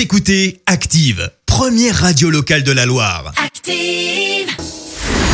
[0.00, 3.34] Vous écoutez Active, première radio locale de la Loire.
[3.36, 4.48] Active.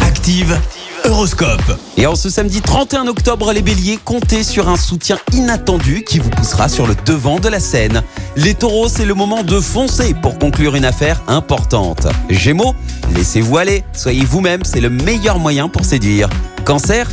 [0.02, 0.60] Active,
[1.04, 1.78] Horoscope.
[1.96, 6.30] Et en ce samedi 31 octobre, les béliers, comptez sur un soutien inattendu qui vous
[6.30, 8.02] poussera sur le devant de la scène.
[8.34, 12.08] Les taureaux, c'est le moment de foncer pour conclure une affaire importante.
[12.28, 12.74] Gémeaux,
[13.14, 16.28] laissez-vous aller, soyez vous-même, c'est le meilleur moyen pour séduire.
[16.66, 17.06] Cancer,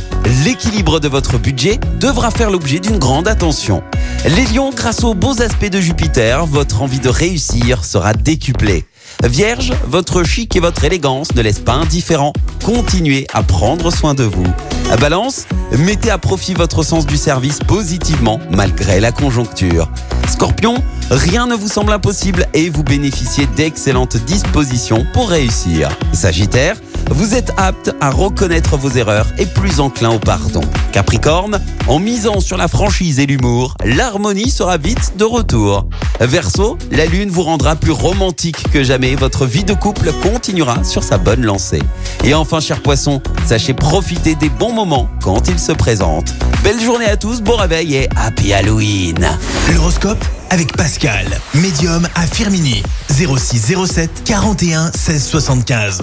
[0.44, 3.84] l'équilibre de votre budget devra faire l'objet d'une grande attention.
[4.24, 8.84] Les lions, grâce aux beaux aspects de Jupiter, votre envie de réussir sera décuplée.
[9.22, 12.32] Vierge, votre chic et votre élégance ne laissent pas indifférent.
[12.64, 14.46] Continuez à prendre soin de vous.
[15.00, 15.46] Balance,
[15.78, 19.88] mettez à profit votre sens du service positivement malgré la conjoncture.
[20.28, 25.90] Scorpion, rien ne vous semble impossible et vous bénéficiez d'excellentes dispositions pour réussir.
[26.12, 26.76] Sagittaire,
[27.10, 30.62] vous êtes apte à reconnaître vos erreurs et plus enclin au pardon.
[30.92, 35.86] Capricorne, en misant sur la franchise et l'humour, l'harmonie sera vite de retour.
[36.20, 41.02] Verseau, la lune vous rendra plus romantique que jamais, votre vie de couple continuera sur
[41.02, 41.82] sa bonne lancée.
[42.24, 46.34] Et enfin, cher poisson, sachez profiter des bons moments quand ils se présentent.
[46.62, 49.28] Belle journée à tous, bon réveil et happy Halloween
[49.74, 52.82] L'horoscope avec Pascal, médium à Firmini.
[53.10, 56.02] 0607 41 16 75.